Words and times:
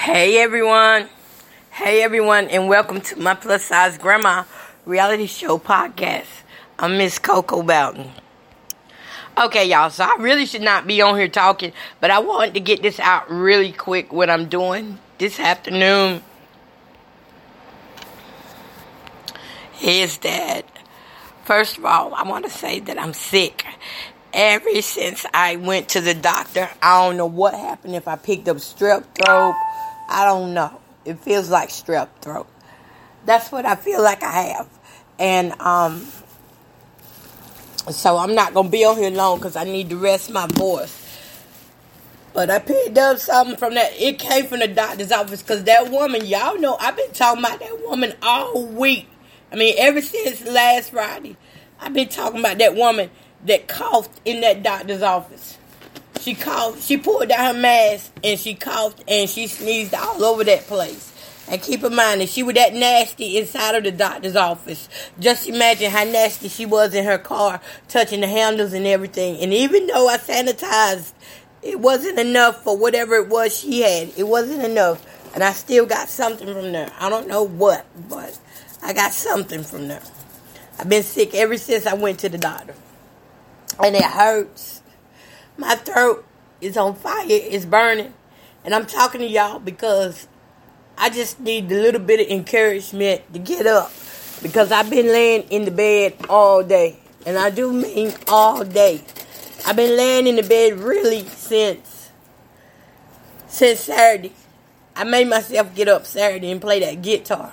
Hey, 0.00 0.38
everyone. 0.38 1.08
Hey, 1.70 2.04
everyone, 2.04 2.46
and 2.50 2.68
welcome 2.68 3.00
to 3.00 3.18
my 3.18 3.34
plus 3.34 3.64
size 3.64 3.98
grandma 3.98 4.44
reality 4.86 5.26
show 5.26 5.58
podcast. 5.58 6.28
I'm 6.78 6.96
Miss 6.96 7.18
Coco 7.18 7.64
Boughton. 7.64 8.12
Okay, 9.36 9.68
y'all, 9.68 9.90
so 9.90 10.04
I 10.04 10.14
really 10.20 10.46
should 10.46 10.62
not 10.62 10.86
be 10.86 11.02
on 11.02 11.18
here 11.18 11.26
talking, 11.26 11.72
but 12.00 12.12
I 12.12 12.20
wanted 12.20 12.54
to 12.54 12.60
get 12.60 12.80
this 12.80 13.00
out 13.00 13.28
really 13.28 13.72
quick 13.72 14.12
what 14.12 14.30
I'm 14.30 14.48
doing 14.48 15.00
this 15.18 15.40
afternoon. 15.40 16.22
Is 19.82 20.18
that, 20.18 20.62
first 21.44 21.76
of 21.76 21.84
all, 21.84 22.14
I 22.14 22.22
want 22.22 22.44
to 22.44 22.50
say 22.50 22.78
that 22.78 23.00
I'm 23.00 23.12
sick. 23.12 23.66
Ever 24.32 24.80
since 24.80 25.26
I 25.34 25.56
went 25.56 25.88
to 25.90 26.00
the 26.00 26.14
doctor, 26.14 26.70
I 26.80 27.04
don't 27.04 27.16
know 27.16 27.26
what 27.26 27.54
happened 27.54 27.96
if 27.96 28.06
I 28.06 28.14
picked 28.14 28.46
up 28.46 28.58
strep 28.58 29.04
throat. 29.16 29.56
I 30.08 30.24
don't 30.24 30.54
know. 30.54 30.80
It 31.04 31.18
feels 31.20 31.50
like 31.50 31.68
strep 31.68 32.08
throat. 32.20 32.46
That's 33.26 33.52
what 33.52 33.66
I 33.66 33.76
feel 33.76 34.02
like 34.02 34.22
I 34.22 34.32
have. 34.32 34.68
And 35.18 35.52
um, 35.60 36.06
so 37.90 38.16
I'm 38.16 38.34
not 38.34 38.54
gonna 38.54 38.68
be 38.68 38.84
on 38.84 38.96
here 38.96 39.10
long 39.10 39.38
because 39.38 39.56
I 39.56 39.64
need 39.64 39.90
to 39.90 39.96
rest 39.96 40.30
my 40.30 40.46
voice. 40.46 41.04
But 42.32 42.50
I 42.50 42.58
picked 42.60 42.96
up 42.98 43.18
something 43.18 43.56
from 43.56 43.74
that. 43.74 43.92
It 44.00 44.18
came 44.18 44.46
from 44.46 44.60
the 44.60 44.68
doctor's 44.68 45.12
office 45.12 45.42
because 45.42 45.64
that 45.64 45.90
woman, 45.90 46.24
y'all 46.26 46.58
know, 46.58 46.76
I've 46.78 46.96
been 46.96 47.10
talking 47.12 47.44
about 47.44 47.60
that 47.60 47.82
woman 47.82 48.14
all 48.22 48.64
week. 48.66 49.08
I 49.50 49.56
mean, 49.56 49.74
ever 49.78 50.00
since 50.00 50.46
last 50.46 50.90
Friday, 50.90 51.36
I've 51.80 51.94
been 51.94 52.08
talking 52.08 52.40
about 52.40 52.58
that 52.58 52.74
woman 52.76 53.10
that 53.46 53.66
coughed 53.68 54.20
in 54.24 54.40
that 54.42 54.62
doctor's 54.62 55.02
office. 55.02 55.57
She 56.20 56.34
coughed. 56.34 56.82
She 56.82 56.96
pulled 56.96 57.28
down 57.28 57.54
her 57.54 57.60
mask 57.60 58.12
and 58.22 58.38
she 58.38 58.54
coughed 58.54 59.02
and 59.08 59.28
she 59.28 59.46
sneezed 59.46 59.94
all 59.94 60.24
over 60.24 60.44
that 60.44 60.66
place. 60.66 61.12
And 61.50 61.62
keep 61.62 61.82
in 61.82 61.94
mind 61.94 62.20
that 62.20 62.28
she 62.28 62.42
was 62.42 62.54
that 62.56 62.74
nasty 62.74 63.38
inside 63.38 63.74
of 63.74 63.84
the 63.84 63.92
doctor's 63.92 64.36
office. 64.36 64.88
Just 65.18 65.48
imagine 65.48 65.90
how 65.90 66.04
nasty 66.04 66.48
she 66.48 66.66
was 66.66 66.94
in 66.94 67.04
her 67.06 67.16
car, 67.16 67.60
touching 67.88 68.20
the 68.20 68.26
handles 68.26 68.74
and 68.74 68.86
everything. 68.86 69.40
And 69.40 69.54
even 69.54 69.86
though 69.86 70.08
I 70.08 70.18
sanitized, 70.18 71.12
it 71.62 71.80
wasn't 71.80 72.18
enough 72.18 72.62
for 72.62 72.76
whatever 72.76 73.16
it 73.16 73.28
was 73.28 73.56
she 73.56 73.80
had. 73.80 74.12
It 74.16 74.28
wasn't 74.28 74.62
enough. 74.62 75.04
And 75.34 75.42
I 75.42 75.52
still 75.52 75.86
got 75.86 76.08
something 76.08 76.46
from 76.46 76.72
there. 76.72 76.90
I 76.98 77.08
don't 77.08 77.28
know 77.28 77.42
what, 77.44 77.86
but 78.08 78.38
I 78.82 78.92
got 78.92 79.12
something 79.12 79.62
from 79.62 79.88
there. 79.88 80.02
I've 80.78 80.88
been 80.88 81.02
sick 81.02 81.34
ever 81.34 81.56
since 81.56 81.86
I 81.86 81.94
went 81.94 82.20
to 82.20 82.28
the 82.28 82.38
doctor. 82.38 82.74
And 83.82 83.96
it 83.96 84.04
hurts. 84.04 84.77
My 85.58 85.74
throat 85.74 86.24
is 86.60 86.76
on 86.76 86.94
fire. 86.94 87.26
It's 87.28 87.66
burning. 87.66 88.14
And 88.64 88.72
I'm 88.72 88.86
talking 88.86 89.20
to 89.20 89.26
y'all 89.26 89.58
because 89.58 90.28
I 90.96 91.10
just 91.10 91.40
need 91.40 91.70
a 91.70 91.74
little 91.74 92.00
bit 92.00 92.20
of 92.20 92.28
encouragement 92.28 93.32
to 93.32 93.40
get 93.40 93.66
up 93.66 93.90
because 94.40 94.70
I've 94.70 94.88
been 94.88 95.06
laying 95.06 95.42
in 95.50 95.64
the 95.64 95.72
bed 95.72 96.14
all 96.28 96.62
day. 96.62 97.00
And 97.26 97.36
I 97.36 97.50
do 97.50 97.72
mean 97.72 98.14
all 98.28 98.64
day. 98.64 99.02
I've 99.66 99.74
been 99.74 99.96
laying 99.96 100.28
in 100.28 100.36
the 100.36 100.44
bed 100.44 100.78
really 100.78 101.24
since 101.24 102.10
since 103.48 103.80
Saturday. 103.80 104.32
I 104.94 105.02
made 105.04 105.28
myself 105.28 105.74
get 105.74 105.88
up 105.88 106.06
Saturday 106.06 106.52
and 106.52 106.60
play 106.60 106.80
that 106.80 107.02
guitar 107.02 107.52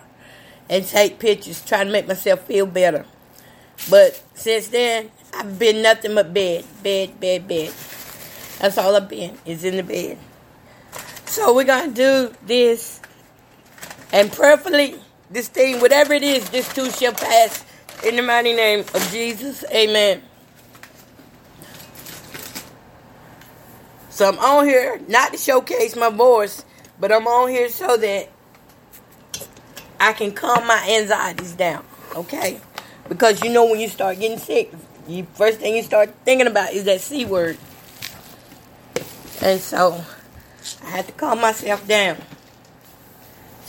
and 0.69 0.85
take 0.85 1.17
pictures, 1.17 1.65
trying 1.65 1.87
to 1.87 1.91
make 1.91 2.07
myself 2.07 2.41
feel 2.41 2.67
better. 2.67 3.05
But 3.89 4.21
since 4.35 4.67
then, 4.67 5.11
I've 5.33 5.57
been 5.57 5.81
nothing 5.81 6.15
but 6.15 6.33
bed, 6.33 6.65
bed, 6.83 7.19
bed, 7.19 7.47
bed. 7.47 7.73
That's 8.59 8.77
all 8.77 8.95
I've 8.95 9.09
been, 9.09 9.37
is 9.45 9.63
in 9.63 9.77
the 9.77 9.83
bed. 9.83 10.17
So 11.25 11.53
we're 11.53 11.65
going 11.65 11.93
to 11.93 11.95
do 11.95 12.35
this 12.45 13.01
and 14.11 14.31
prayerfully, 14.31 14.95
this 15.29 15.49
thing, 15.49 15.81
whatever 15.81 16.13
it 16.13 16.23
is, 16.23 16.49
this 16.49 16.73
too 16.73 16.89
shall 16.89 17.11
pass 17.11 17.65
in 18.05 18.15
the 18.15 18.21
mighty 18.21 18.53
name 18.53 18.79
of 18.79 19.09
Jesus. 19.11 19.65
Amen. 19.71 20.21
So 24.09 24.29
I'm 24.29 24.39
on 24.39 24.65
here 24.65 25.01
not 25.09 25.33
to 25.33 25.37
showcase 25.37 25.97
my 25.97 26.09
voice, 26.09 26.63
but 26.97 27.11
I'm 27.11 27.27
on 27.27 27.49
here 27.49 27.67
so 27.67 27.97
that 27.97 28.29
I 29.99 30.13
can 30.13 30.31
calm 30.31 30.65
my 30.65 30.97
anxieties 30.97 31.51
down. 31.53 31.83
Okay? 32.15 32.61
Because 33.09 33.43
you 33.43 33.51
know 33.51 33.65
when 33.65 33.81
you 33.81 33.89
start 33.89 34.19
getting 34.19 34.37
sick, 34.37 34.71
you 35.07 35.27
first 35.33 35.59
thing 35.59 35.75
you 35.75 35.83
start 35.83 36.13
thinking 36.23 36.47
about 36.47 36.71
is 36.71 36.85
that 36.85 37.01
C 37.01 37.25
word. 37.25 37.57
And 39.45 39.61
so 39.61 40.03
I 40.83 40.89
had 40.89 41.05
to 41.05 41.13
calm 41.13 41.39
myself 41.39 41.87
down 41.87 42.17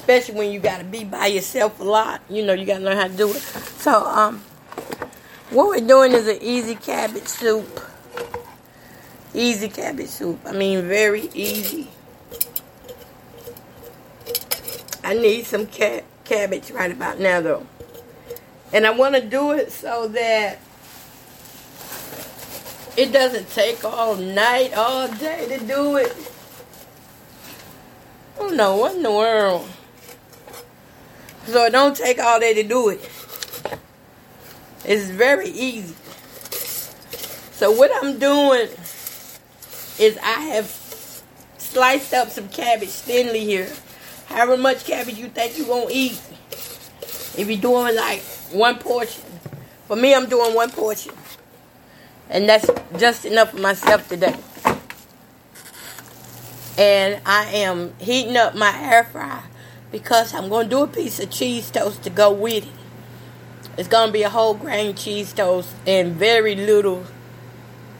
especially 0.06 0.36
when 0.36 0.52
you 0.52 0.60
got 0.60 0.78
to 0.78 0.84
be 0.84 1.02
by 1.02 1.26
yourself 1.26 1.80
a 1.80 1.82
lot. 1.82 2.20
You 2.30 2.46
know, 2.46 2.52
you 2.52 2.64
got 2.64 2.78
to 2.78 2.84
learn 2.84 2.96
how 2.96 3.08
to 3.08 3.16
do 3.16 3.28
it. 3.28 3.42
So, 3.42 4.06
um, 4.06 4.38
what 5.50 5.66
we're 5.66 5.84
doing 5.84 6.12
is 6.12 6.28
an 6.28 6.38
easy 6.40 6.76
cabbage 6.76 7.26
soup. 7.26 7.80
Easy 9.34 9.68
cabbage 9.68 10.06
soup. 10.06 10.38
I 10.46 10.52
mean, 10.52 10.86
very 10.86 11.28
easy. 11.34 11.88
I 15.02 15.14
need 15.14 15.44
some 15.44 15.66
ca- 15.66 16.04
cabbage 16.24 16.70
right 16.70 16.92
about 16.92 17.18
now, 17.18 17.40
though. 17.40 17.66
And 18.72 18.86
I 18.86 18.90
want 18.90 19.16
to 19.16 19.20
do 19.20 19.50
it 19.50 19.72
so 19.72 20.06
that 20.06 20.60
it 22.96 23.12
doesn't 23.12 23.50
take 23.50 23.84
all 23.84 24.16
night, 24.16 24.74
all 24.74 25.08
day 25.08 25.46
to 25.48 25.64
do 25.64 25.96
it. 25.96 26.14
Oh 28.38 28.48
no, 28.48 28.76
what 28.76 28.96
in 28.96 29.02
the 29.02 29.12
world? 29.12 29.68
So 31.46 31.64
it 31.64 31.72
don't 31.72 31.96
take 31.96 32.18
all 32.18 32.40
day 32.40 32.54
to 32.54 32.62
do 32.62 32.88
it. 32.88 33.00
It's 34.84 35.10
very 35.10 35.48
easy. 35.48 35.94
So 37.52 37.70
what 37.70 37.90
I'm 38.02 38.18
doing 38.18 38.68
is 39.98 40.18
I 40.22 40.40
have 40.52 40.66
sliced 41.58 42.12
up 42.14 42.28
some 42.28 42.48
cabbage 42.48 42.90
thinly 42.90 43.40
here. 43.40 43.70
However 44.26 44.56
much 44.56 44.84
cabbage 44.84 45.16
you 45.16 45.28
think 45.28 45.56
you're 45.56 45.66
to 45.88 45.94
eat. 45.94 46.20
If 47.38 47.46
you're 47.48 47.60
doing 47.60 47.94
like 47.94 48.22
one 48.50 48.78
portion. 48.78 49.24
For 49.86 49.96
me, 49.96 50.14
I'm 50.14 50.28
doing 50.28 50.54
one 50.54 50.70
portion. 50.70 51.12
And 52.28 52.48
that's 52.48 52.68
just 52.98 53.24
enough 53.24 53.50
for 53.50 53.58
myself 53.58 54.08
today. 54.08 54.36
And 56.78 57.20
I 57.24 57.46
am 57.46 57.94
heating 57.98 58.36
up 58.36 58.54
my 58.54 58.76
air 58.78 59.04
fryer 59.04 59.44
because 59.90 60.34
I'm 60.34 60.48
going 60.48 60.66
to 60.66 60.70
do 60.70 60.82
a 60.82 60.86
piece 60.86 61.20
of 61.20 61.30
cheese 61.30 61.70
toast 61.70 62.02
to 62.02 62.10
go 62.10 62.32
with 62.32 62.66
it. 62.66 62.72
It's 63.78 63.88
going 63.88 64.08
to 64.08 64.12
be 64.12 64.22
a 64.22 64.30
whole 64.30 64.54
grain 64.54 64.94
cheese 64.94 65.32
toast 65.32 65.74
and 65.86 66.14
very 66.14 66.54
little, 66.54 67.04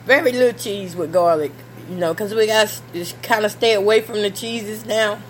very 0.05 0.33
little 0.33 0.59
cheese 0.59 0.97
with 0.97 1.13
garlic, 1.13 1.53
you 1.89 1.97
know, 1.97 2.13
because 2.13 2.35
we 2.35 2.47
got 2.47 2.69
to 2.69 2.81
just 2.93 3.23
kind 3.23 3.45
of 3.45 3.53
stay 3.53 3.75
away 3.75 4.01
from 4.01 4.23
the 4.23 4.31
cheeses 4.31 4.85
now. 4.87 5.23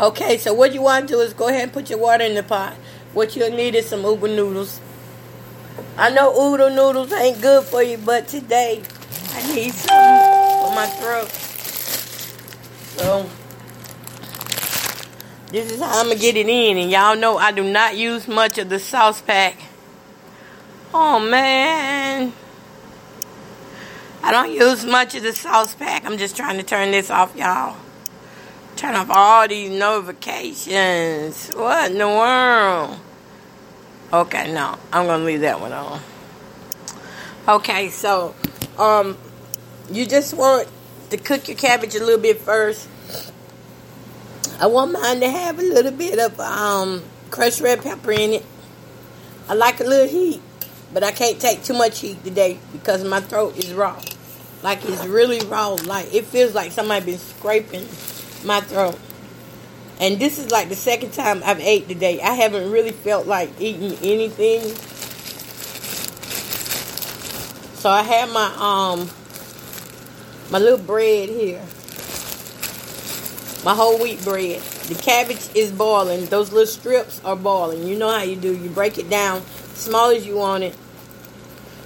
Okay, 0.00 0.38
so 0.38 0.54
what 0.54 0.72
you 0.72 0.82
want 0.82 1.08
to 1.08 1.14
do 1.14 1.20
is 1.20 1.34
go 1.34 1.48
ahead 1.48 1.64
and 1.64 1.72
put 1.72 1.90
your 1.90 1.98
water 1.98 2.24
in 2.24 2.34
the 2.36 2.42
pot. 2.42 2.74
What 3.12 3.34
you'll 3.34 3.50
need 3.50 3.74
is 3.74 3.88
some 3.88 4.04
oodle 4.04 4.28
noodles. 4.28 4.80
I 5.96 6.10
know 6.10 6.32
oodle 6.32 6.70
noodles 6.70 7.12
ain't 7.12 7.40
good 7.40 7.64
for 7.64 7.82
you, 7.82 7.98
but 7.98 8.28
today 8.28 8.82
I 9.32 9.54
need 9.54 9.74
some 9.74 10.20
for 10.62 10.74
my 10.74 10.86
throat. 10.86 11.28
So 12.96 13.28
this 15.50 15.70
is 15.72 15.80
how 15.80 16.00
I'm 16.00 16.08
gonna 16.08 16.18
get 16.18 16.36
it 16.36 16.48
in, 16.48 16.76
and 16.76 16.90
y'all 16.90 17.16
know 17.16 17.38
I 17.38 17.52
do 17.52 17.64
not 17.64 17.96
use 17.96 18.28
much 18.28 18.58
of 18.58 18.68
the 18.68 18.78
sauce 18.78 19.22
pack. 19.22 19.56
Oh 20.92 21.18
man. 21.18 22.32
I 24.22 24.32
don't 24.32 24.52
use 24.52 24.84
much 24.84 25.14
of 25.14 25.22
the 25.22 25.32
sauce 25.32 25.74
pack. 25.74 26.04
I'm 26.04 26.18
just 26.18 26.36
trying 26.36 26.58
to 26.58 26.62
turn 26.62 26.90
this 26.90 27.10
off, 27.10 27.34
y'all. 27.36 27.76
Turn 28.76 28.94
off 28.94 29.08
all 29.10 29.48
these 29.48 29.70
notifications. 29.70 31.50
What 31.54 31.92
in 31.92 31.98
the 31.98 32.08
world? 32.08 33.00
Okay, 34.12 34.52
no. 34.52 34.78
I'm 34.92 35.06
gonna 35.06 35.24
leave 35.24 35.40
that 35.42 35.60
one 35.60 35.72
on. 35.72 36.00
Okay, 37.46 37.90
so 37.90 38.34
um 38.78 39.16
you 39.90 40.06
just 40.06 40.34
want 40.34 40.68
to 41.10 41.16
cook 41.16 41.48
your 41.48 41.56
cabbage 41.56 41.94
a 41.94 42.00
little 42.00 42.20
bit 42.20 42.40
first. 42.40 42.88
I 44.60 44.66
want 44.66 44.92
mine 44.92 45.20
to 45.20 45.30
have 45.30 45.58
a 45.58 45.62
little 45.62 45.92
bit 45.92 46.18
of 46.18 46.38
um, 46.40 47.02
crushed 47.30 47.60
red 47.60 47.82
pepper 47.82 48.12
in 48.12 48.32
it. 48.32 48.46
I 49.48 49.54
like 49.54 49.80
a 49.80 49.84
little 49.84 50.08
heat, 50.08 50.42
but 50.92 51.04
I 51.04 51.12
can't 51.12 51.40
take 51.40 51.62
too 51.62 51.74
much 51.74 52.00
heat 52.00 52.22
today 52.24 52.58
because 52.72 53.04
my 53.04 53.20
throat 53.20 53.56
is 53.56 53.72
raw. 53.72 54.00
Like 54.62 54.84
it's 54.84 55.04
really 55.06 55.40
raw. 55.46 55.76
Like 55.86 56.12
it 56.12 56.26
feels 56.26 56.54
like 56.54 56.72
somebody 56.72 57.06
been 57.06 57.18
scraping 57.18 57.86
my 58.44 58.60
throat. 58.60 58.98
And 60.00 60.18
this 60.18 60.38
is 60.38 60.50
like 60.50 60.68
the 60.68 60.76
second 60.76 61.12
time 61.12 61.42
I've 61.44 61.60
ate 61.60 61.88
today. 61.88 62.20
I 62.20 62.34
haven't 62.34 62.70
really 62.70 62.92
felt 62.92 63.26
like 63.26 63.50
eating 63.60 63.94
anything. 64.02 64.62
So 67.74 67.90
I 67.90 68.02
have 68.02 68.32
my 68.32 68.52
um 68.56 69.10
my 70.50 70.58
little 70.58 70.78
bread 70.78 71.28
here 71.28 71.62
my 73.64 73.74
whole 73.74 73.98
wheat 73.98 74.22
bread. 74.24 74.60
The 74.62 74.94
cabbage 74.94 75.48
is 75.54 75.72
boiling. 75.72 76.26
Those 76.26 76.52
little 76.52 76.66
strips 76.66 77.20
are 77.24 77.36
boiling. 77.36 77.86
You 77.86 77.98
know 77.98 78.08
how 78.08 78.22
you 78.22 78.36
do. 78.36 78.56
You 78.56 78.70
break 78.70 78.98
it 78.98 79.10
down 79.10 79.42
small 79.74 80.10
as 80.10 80.26
you 80.26 80.36
want 80.36 80.64
it. 80.64 80.76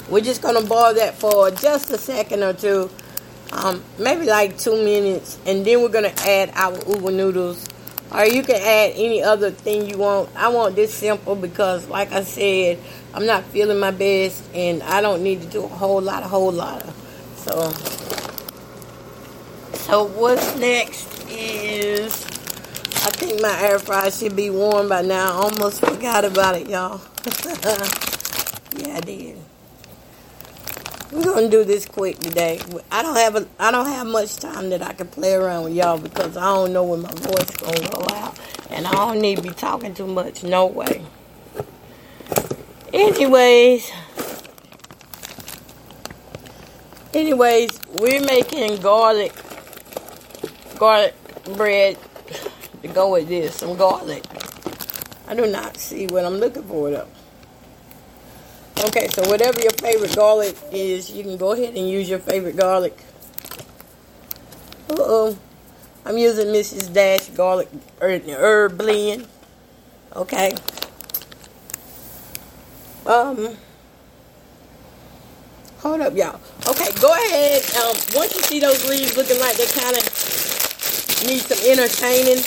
We're 0.08 0.20
just 0.20 0.42
gonna 0.42 0.62
boil 0.62 0.94
that 0.94 1.14
for 1.14 1.50
just 1.50 1.90
a 1.90 1.98
second 1.98 2.42
or 2.42 2.52
two, 2.52 2.90
um, 3.52 3.82
maybe 3.98 4.26
like 4.26 4.58
two 4.58 4.76
minutes, 4.84 5.38
and 5.46 5.64
then 5.64 5.80
we're 5.80 5.88
gonna 5.88 6.12
add 6.26 6.50
our 6.54 6.76
uva 6.86 7.10
noodles. 7.10 7.66
Or 8.14 8.24
you 8.26 8.42
can 8.42 8.56
add 8.56 8.92
any 8.94 9.22
other 9.22 9.50
thing 9.50 9.88
you 9.88 9.98
want. 9.98 10.28
I 10.36 10.48
want 10.48 10.76
this 10.76 10.92
simple 10.92 11.34
because, 11.34 11.88
like 11.88 12.12
I 12.12 12.22
said, 12.22 12.78
I'm 13.14 13.26
not 13.26 13.44
feeling 13.44 13.78
my 13.78 13.90
best, 13.90 14.44
and 14.54 14.82
I 14.82 15.00
don't 15.00 15.22
need 15.22 15.40
to 15.42 15.48
do 15.48 15.64
a 15.64 15.68
whole 15.68 16.00
lot, 16.00 16.22
a 16.22 16.28
whole 16.28 16.52
lot. 16.52 16.82
Of, 16.82 16.94
so, 17.36 17.70
so 19.78 20.04
what's 20.04 20.56
next? 20.56 21.12
is 21.32 22.24
I 23.04 23.10
think 23.10 23.40
my 23.40 23.60
air 23.62 23.78
fryer 23.78 24.10
should 24.10 24.36
be 24.36 24.50
warm 24.50 24.88
by 24.88 25.02
now. 25.02 25.32
I 25.32 25.44
almost 25.44 25.80
forgot 25.80 26.24
about 26.24 26.56
it, 26.56 26.68
y'all. 26.68 27.00
yeah, 28.76 28.96
I 28.96 29.00
did. 29.00 29.38
We're 31.12 31.24
gonna 31.24 31.50
do 31.50 31.62
this 31.62 31.84
quick 31.84 32.18
today. 32.20 32.58
I 32.90 33.02
don't 33.02 33.16
have 33.16 33.36
a 33.36 33.46
I 33.58 33.70
don't 33.70 33.84
have 33.86 34.06
much 34.06 34.36
time 34.36 34.70
that 34.70 34.80
I 34.80 34.94
can 34.94 35.08
play 35.08 35.34
around 35.34 35.64
with 35.64 35.74
y'all 35.74 35.98
because 35.98 36.38
I 36.38 36.44
don't 36.44 36.72
know 36.72 36.84
when 36.84 37.02
my 37.02 37.12
voice 37.12 37.50
gonna 37.56 37.86
go 37.90 38.06
out, 38.14 38.40
and 38.70 38.86
I 38.86 38.92
don't 38.92 39.20
need 39.20 39.36
to 39.36 39.42
be 39.42 39.50
talking 39.50 39.92
too 39.92 40.06
much. 40.06 40.42
No 40.42 40.64
way. 40.64 41.04
Anyways, 42.94 43.92
anyways, 47.12 47.78
we're 48.00 48.24
making 48.24 48.80
garlic 48.80 49.34
garlic 50.78 51.14
bread 51.56 51.98
to 52.80 52.88
go 52.88 53.12
with 53.12 53.28
this, 53.28 53.56
some 53.56 53.76
garlic. 53.76 54.24
I 55.28 55.34
do 55.34 55.46
not 55.46 55.76
see 55.76 56.06
what 56.06 56.24
I'm 56.24 56.38
looking 56.38 56.62
for 56.62 56.90
though. 56.90 57.08
Okay, 58.84 59.08
so 59.08 59.28
whatever 59.28 59.60
your 59.60 59.70
favorite 59.72 60.14
garlic 60.16 60.56
is, 60.72 61.10
you 61.10 61.22
can 61.22 61.36
go 61.36 61.52
ahead 61.52 61.74
and 61.76 61.88
use 61.88 62.08
your 62.10 62.18
favorite 62.18 62.56
garlic. 62.56 62.98
Uh-oh. 64.90 65.38
I'm 66.04 66.18
using 66.18 66.48
Mrs. 66.48 66.92
Dash 66.92 67.28
garlic 67.28 67.68
herb 68.00 68.76
blend. 68.76 69.26
Okay. 70.16 70.52
Um 73.06 73.56
Hold 75.82 76.00
up, 76.00 76.14
y'all. 76.14 76.38
Okay, 76.68 76.92
go 77.00 77.12
ahead. 77.12 77.62
Um, 77.74 77.96
once 78.14 78.36
you 78.36 78.42
see 78.42 78.60
those 78.60 78.88
leaves 78.88 79.16
looking 79.16 79.40
like 79.40 79.56
they 79.56 79.66
kind 79.66 79.96
of 79.96 80.04
need 81.26 81.42
some 81.42 81.58
entertaining 81.66 82.38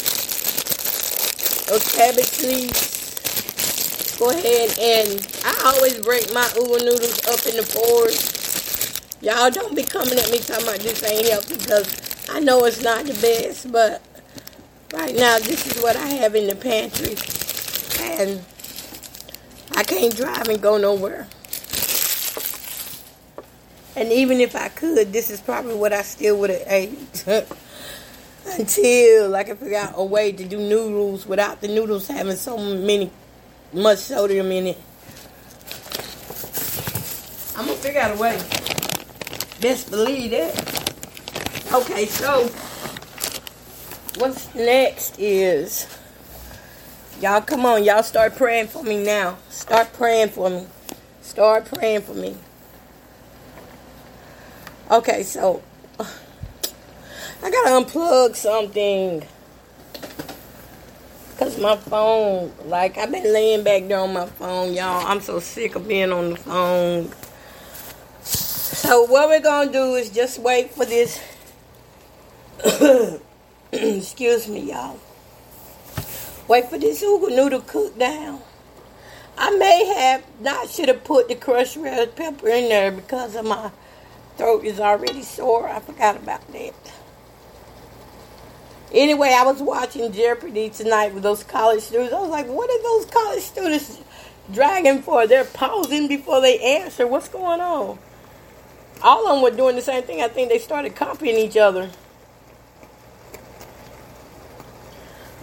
those 1.67 1.83
cabbage 1.95 2.41
leaves, 2.43 2.94
go 4.17 4.29
ahead 4.29 4.77
and 4.79 5.27
I 5.43 5.73
always 5.73 5.99
break 5.99 6.33
my 6.33 6.49
uva 6.55 6.83
noodles 6.83 7.25
up 7.27 7.45
in 7.45 7.57
the 7.57 7.63
fours. 7.63 9.21
Y'all 9.21 9.49
don't 9.49 9.75
be 9.75 9.83
coming 9.83 10.17
at 10.17 10.31
me 10.31 10.39
talking 10.39 10.63
about 10.63 10.79
this 10.79 11.03
ain't 11.03 11.27
healthy 11.27 11.57
because 11.57 12.29
I 12.29 12.39
know 12.39 12.65
it's 12.65 12.81
not 12.81 13.05
the 13.05 13.13
best, 13.13 13.71
but 13.71 14.01
right 14.93 15.15
now 15.15 15.39
this 15.39 15.67
is 15.67 15.81
what 15.81 15.95
I 15.95 16.07
have 16.07 16.35
in 16.35 16.47
the 16.47 16.55
pantry. 16.55 17.15
And 18.19 18.43
I 19.75 19.83
can't 19.83 20.15
drive 20.15 20.47
and 20.47 20.61
go 20.61 20.77
nowhere. 20.77 21.27
And 23.97 24.11
even 24.11 24.41
if 24.41 24.55
I 24.55 24.67
could, 24.69 25.13
this 25.13 25.29
is 25.29 25.39
probably 25.41 25.75
what 25.75 25.93
I 25.93 26.01
still 26.01 26.37
would 26.39 26.49
have 26.49 26.63
ate. 26.67 27.25
until 28.47 29.35
I 29.35 29.43
can 29.43 29.57
figure 29.57 29.77
out 29.77 29.93
a 29.95 30.03
way 30.03 30.31
to 30.31 30.45
do 30.45 30.57
noodles 30.57 31.25
without 31.25 31.61
the 31.61 31.67
noodles 31.67 32.07
having 32.07 32.35
so 32.35 32.57
many 32.57 33.11
much 33.75 33.99
sodium 33.99 34.51
in 34.51 34.67
it. 34.67 34.77
I'm 37.57 37.65
gonna 37.65 37.77
figure 37.77 37.99
out 37.99 38.15
a 38.15 38.19
way. 38.19 38.37
Best 39.59 39.91
believe 39.91 40.31
that. 40.31 40.53
Okay, 41.73 42.05
so 42.05 42.47
what's 44.17 44.53
next 44.55 45.19
is 45.19 45.87
y'all 47.21 47.41
come 47.41 47.65
on, 47.65 47.83
y'all 47.83 48.03
start 48.03 48.35
praying 48.37 48.67
for 48.67 48.81
me 48.81 49.03
now. 49.03 49.37
Start 49.49 49.91
praying 49.93 50.29
for 50.29 50.49
me. 50.49 50.67
Start 51.21 51.65
praying 51.65 52.01
for 52.01 52.13
me. 52.13 52.35
Okay, 54.89 55.23
so 55.23 55.61
I 55.99 56.05
gotta 57.51 57.69
unplug 57.69 58.35
something. 58.35 59.23
My 61.59 61.77
phone, 61.77 62.51
like 62.65 62.97
I've 62.97 63.11
been 63.11 63.23
laying 63.23 63.63
back 63.63 63.87
there 63.87 63.99
on 63.99 64.11
my 64.13 64.25
phone, 64.25 64.73
y'all. 64.73 65.05
I'm 65.07 65.21
so 65.21 65.39
sick 65.39 65.75
of 65.75 65.87
being 65.87 66.11
on 66.11 66.31
the 66.31 66.35
phone. 66.35 67.11
So 68.21 69.03
what 69.05 69.29
we're 69.29 69.39
gonna 69.39 69.71
do 69.71 69.95
is 69.95 70.09
just 70.09 70.39
wait 70.39 70.71
for 70.71 70.85
this. 70.85 71.21
Excuse 73.71 74.47
me, 74.49 74.71
y'all. 74.71 74.99
Wait 76.47 76.69
for 76.69 76.77
this 76.77 77.03
uga 77.03 77.35
noodle 77.35 77.61
cook 77.61 77.97
down. 77.97 78.41
I 79.37 79.55
may 79.57 79.85
have 79.85 80.23
not 80.41 80.69
should 80.69 80.89
have 80.89 81.03
put 81.03 81.29
the 81.29 81.35
crushed 81.35 81.77
red 81.77 82.15
pepper 82.15 82.49
in 82.49 82.69
there 82.69 82.91
because 82.91 83.35
of 83.35 83.45
my 83.45 83.71
throat 84.37 84.65
is 84.65 84.79
already 84.79 85.23
sore. 85.23 85.69
I 85.69 85.79
forgot 85.79 86.17
about 86.17 86.51
that. 86.51 86.94
Anyway, 88.95 89.35
I 89.37 89.43
was 89.43 89.61
watching 89.61 90.09
Jeopardy 90.13 90.69
tonight 90.69 91.13
with 91.13 91.21
those 91.21 91.43
college 91.43 91.81
students. 91.81 92.13
I 92.13 92.21
was 92.21 92.29
like, 92.29 92.47
what 92.47 92.69
are 92.69 92.81
those 92.81 93.05
college 93.05 93.43
students 93.43 93.99
dragging 94.53 95.01
for? 95.01 95.27
They're 95.27 95.43
pausing 95.43 96.07
before 96.07 96.39
they 96.39 96.57
answer. 96.59 97.05
What's 97.05 97.27
going 97.27 97.59
on? 97.59 97.99
All 99.03 99.27
of 99.27 99.35
them 99.35 99.43
were 99.43 99.51
doing 99.51 99.75
the 99.75 99.81
same 99.81 100.03
thing. 100.03 100.21
I 100.21 100.29
think 100.29 100.47
they 100.47 100.59
started 100.59 100.95
copying 100.95 101.35
each 101.35 101.57
other. 101.57 101.91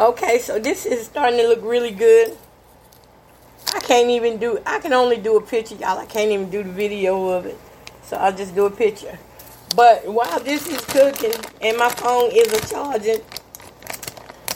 Okay, 0.01 0.39
so 0.39 0.59
this 0.59 0.87
is 0.87 1.05
starting 1.05 1.39
to 1.39 1.47
look 1.47 1.61
really 1.63 1.91
good. 1.91 2.39
I 3.75 3.81
can't 3.81 4.09
even 4.09 4.39
do, 4.39 4.61
I 4.65 4.79
can 4.79 4.95
only 4.95 5.19
do 5.19 5.37
a 5.37 5.43
picture, 5.43 5.75
y'all. 5.75 5.99
I 5.99 6.07
can't 6.07 6.31
even 6.31 6.49
do 6.49 6.63
the 6.63 6.71
video 6.71 7.29
of 7.29 7.45
it. 7.45 7.59
So 8.05 8.17
I'll 8.17 8.35
just 8.35 8.55
do 8.55 8.65
a 8.65 8.71
picture. 8.71 9.19
But 9.77 10.07
while 10.07 10.41
this 10.41 10.67
is 10.67 10.81
cooking 10.87 11.35
and 11.61 11.77
my 11.77 11.91
phone 11.91 12.31
is 12.33 12.51
a 12.51 12.67
charging, 12.67 13.21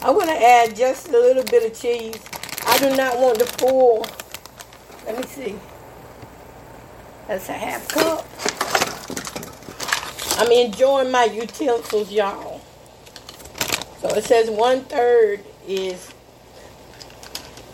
I 0.01 0.11
want 0.11 0.29
to 0.29 0.35
add 0.35 0.75
just 0.75 1.09
a 1.09 1.11
little 1.11 1.43
bit 1.43 1.69
of 1.69 1.79
cheese. 1.79 2.23
I 2.65 2.77
do 2.79 2.95
not 2.95 3.19
want 3.19 3.39
the 3.39 3.45
full. 3.45 4.05
Let 5.05 5.17
me 5.17 5.23
see. 5.23 5.59
That's 7.27 7.49
a 7.49 7.53
half 7.53 7.87
cup. 7.87 8.25
I'm 10.39 10.51
enjoying 10.51 11.11
my 11.11 11.25
utensils, 11.25 12.11
y'all. 12.11 12.61
So 14.01 14.09
it 14.09 14.23
says 14.23 14.51
one 14.51 14.81
third 14.81 15.43
is 15.67 16.13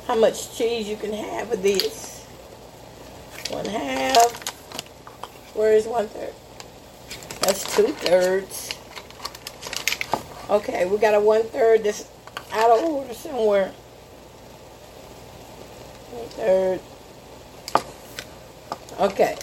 how 0.07 0.15
much 0.15 0.57
cheese 0.57 0.87
you 0.87 0.95
can 0.95 1.11
have 1.11 1.49
with 1.49 1.61
this. 1.61 2.23
One 3.49 3.65
half. 3.65 4.49
Where 5.55 5.73
is 5.73 5.85
one 5.85 6.07
third? 6.07 6.33
That's 7.41 7.75
two 7.75 7.87
thirds. 7.87 8.71
Okay, 10.49 10.85
we 10.85 10.97
got 10.97 11.13
a 11.13 11.19
one 11.19 11.43
third 11.43 11.83
that's 11.83 12.09
out 12.53 12.71
of 12.71 12.83
order 12.85 13.13
somewhere. 13.13 13.73
Third. 16.35 16.79
Okay. 18.99 19.35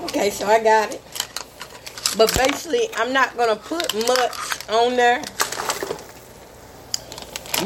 Okay, 0.00 0.30
so 0.30 0.46
I 0.46 0.62
got 0.62 0.94
it. 0.94 1.02
But 2.16 2.34
basically, 2.36 2.88
I'm 2.96 3.12
not 3.12 3.36
going 3.36 3.48
to 3.48 3.56
put 3.56 3.94
much 4.06 4.68
on 4.68 4.96
there. 4.96 5.22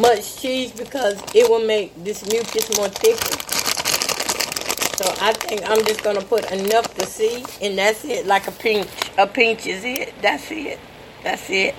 Much 0.01 0.41
cheese 0.41 0.73
because 0.73 1.21
it 1.35 1.49
will 1.51 1.67
make 1.67 1.93
this 2.03 2.27
mucus 2.31 2.77
more 2.77 2.89
thicker. 2.89 3.39
So 4.97 5.15
I 5.21 5.33
think 5.33 5.69
I'm 5.69 5.85
just 5.85 6.03
going 6.03 6.17
to 6.17 6.25
put 6.25 6.51
enough 6.53 6.95
to 6.95 7.07
see. 7.07 7.45
And 7.61 7.77
that's 7.77 8.05
it. 8.05 8.27
Like 8.27 8.47
a 8.47 8.53
pinch. 8.53 8.89
A 9.19 9.27
pinch 9.27 9.67
is 9.67 9.85
it. 9.85 10.15
That's 10.23 10.51
it. 10.51 10.79
That's 11.23 11.51
it. 11.51 11.75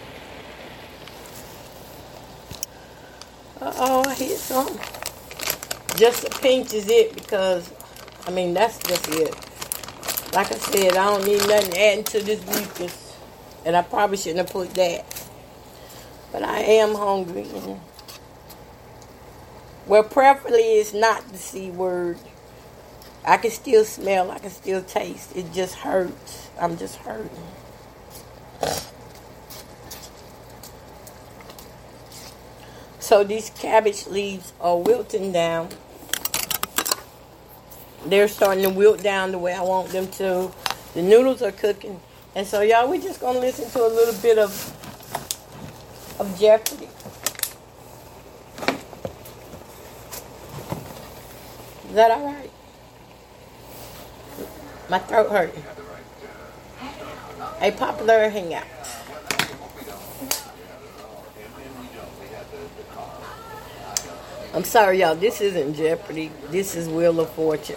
Uh-oh, 3.64 4.04
I 4.06 4.14
hit 4.16 4.38
something. 4.38 4.78
Just 5.96 6.26
a 6.26 6.30
pinch 6.42 6.74
is 6.74 6.90
it 6.90 7.14
because, 7.16 7.72
I 8.28 8.32
mean, 8.32 8.54
that's 8.54 8.78
just 8.80 9.08
it. 9.10 9.34
Like 10.34 10.52
I 10.52 10.58
said, 10.58 10.98
I 10.98 11.06
don't 11.06 11.26
need 11.26 11.48
nothing 11.48 11.78
adding 11.78 12.04
to 12.06 12.22
this 12.22 12.46
mucus. 12.46 13.16
And 13.66 13.78
I 13.78 13.82
probably 13.84 14.18
shouldn't 14.18 14.40
have 14.40 14.52
put 14.52 14.74
that. 14.74 15.06
But 16.34 16.44
I 16.44 16.60
am 16.60 16.96
hungry. 16.96 17.48
Well, 19.88 20.04
preferably 20.04 20.60
it's 20.80 20.94
not 20.94 21.28
the 21.30 21.38
C 21.38 21.72
word. 21.72 22.18
I 23.26 23.38
can 23.38 23.52
still 23.52 23.86
smell, 23.86 24.32
I 24.32 24.40
can 24.40 24.50
still 24.52 24.84
taste. 24.84 25.38
It 25.38 25.54
just 25.54 25.76
hurts. 25.76 26.50
I'm 26.60 26.78
just 26.78 26.98
hurting. 26.98 27.30
So 33.14 33.24
these 33.24 33.52
cabbage 33.52 34.08
leaves 34.08 34.54
are 34.60 34.76
wilting 34.76 35.32
down 35.32 35.70
they're 38.08 38.28
starting 38.28 38.64
to 38.64 38.72
wilt 38.72 39.04
down 39.04 39.32
the 39.32 39.38
way 39.38 39.54
I 39.54 39.62
want 39.62 39.90
them 39.90 40.08
to. 40.14 40.52
The 40.96 41.04
noodles 41.04 41.44
are 41.44 41.52
cooking. 41.52 42.00
And 42.34 42.48
so 42.48 42.62
y'all, 42.62 42.90
we're 42.90 43.00
just 43.00 43.22
gonna 43.22 43.38
listen 43.38 43.70
to 43.70 43.86
a 43.86 43.88
little 43.88 44.20
bit 44.20 44.40
of 44.40 44.52
of 46.20 46.40
Jeopardy. 46.40 46.90
Is 51.90 51.94
that 51.94 52.10
all 52.10 52.26
right? 52.26 52.52
My 54.90 54.98
throat 54.98 55.30
hurting. 55.30 55.64
A 57.62 57.70
popular 57.74 58.28
hangout. 58.30 58.66
I'm 64.54 64.64
sorry, 64.64 65.00
y'all. 65.00 65.16
This 65.16 65.42
isn't 65.42 65.74
Jeopardy. 65.74 66.30
This 66.50 66.76
is 66.76 66.88
Wheel 66.88 67.20
of 67.20 67.30
Fortune. 67.32 67.76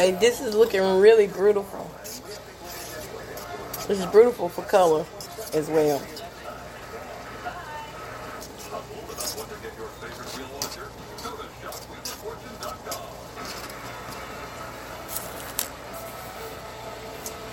Okay, 0.00 0.12
this 0.12 0.40
is 0.40 0.54
looking 0.54 0.80
really 0.98 1.26
beautiful. 1.26 1.90
This 3.86 4.00
is 4.00 4.06
beautiful 4.06 4.48
for 4.48 4.62
color 4.62 5.04
as 5.52 5.68
well. 5.68 6.00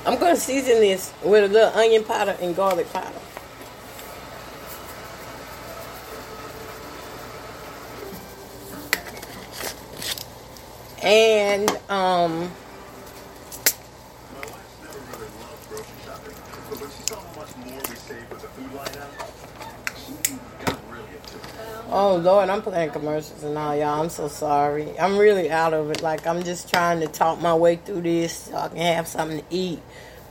I'm 0.05 0.17
going 0.17 0.33
to 0.33 0.39
season 0.39 0.79
this 0.79 1.13
with 1.21 1.51
a 1.51 1.53
little 1.53 1.77
onion 1.77 2.05
powder 2.05 2.37
and 2.39 2.55
garlic 2.55 2.89
powder. 2.93 3.16
And 11.03 11.69
um 11.89 12.51
Oh 21.89 22.17
Lord, 22.17 22.49
I'm 22.49 22.61
playing 22.61 22.91
commercials 22.91 23.43
and 23.43 23.57
all 23.57 23.75
y'all. 23.75 24.01
I'm 24.01 24.09
so 24.09 24.27
sorry. 24.27 24.99
I'm 24.99 25.17
really 25.17 25.49
out 25.49 25.73
of 25.73 25.89
it. 25.89 26.01
Like 26.01 26.27
I'm 26.27 26.43
just 26.43 26.69
trying 26.69 26.99
to 26.99 27.07
talk 27.07 27.41
my 27.41 27.55
way 27.55 27.77
through 27.77 28.01
this 28.01 28.33
so 28.33 28.57
I 28.57 28.67
can 28.67 28.77
have 28.77 29.07
something 29.07 29.39
to 29.39 29.45
eat. 29.49 29.79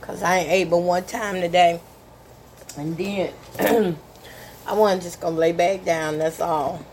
Cause 0.01 0.21
I 0.21 0.37
ain't 0.37 0.51
ate 0.51 0.69
but 0.69 0.77
one 0.77 1.03
time 1.03 1.41
today. 1.41 1.81
And 2.77 2.95
then 2.95 3.33
I 4.67 4.73
wasn't 4.73 5.01
just 5.01 5.19
gonna 5.19 5.35
lay 5.35 5.51
back 5.51 5.83
down, 5.83 6.19
that's 6.19 6.39
all. 6.39 6.85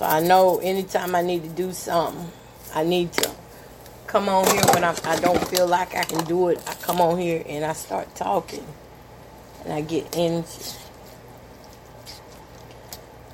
So 0.00 0.06
I 0.06 0.20
know 0.20 0.56
anytime 0.60 1.14
I 1.14 1.20
need 1.20 1.42
to 1.42 1.50
do 1.50 1.74
something, 1.74 2.32
I 2.74 2.84
need 2.84 3.12
to 3.12 3.30
come 4.06 4.30
on 4.30 4.46
here 4.46 4.62
when 4.72 4.82
I, 4.82 4.96
I 5.04 5.20
don't 5.20 5.46
feel 5.48 5.66
like 5.66 5.94
I 5.94 6.04
can 6.04 6.24
do 6.24 6.48
it. 6.48 6.58
I 6.66 6.72
come 6.72 7.02
on 7.02 7.18
here 7.18 7.44
and 7.46 7.66
I 7.66 7.74
start 7.74 8.14
talking. 8.14 8.64
And 9.62 9.74
I 9.74 9.82
get 9.82 10.16
energy. 10.16 10.72